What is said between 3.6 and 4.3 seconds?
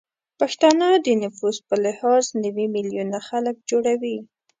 جوړوي